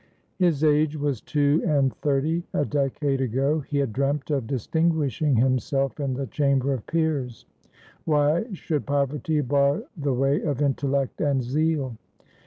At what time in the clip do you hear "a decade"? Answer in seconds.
2.55-3.21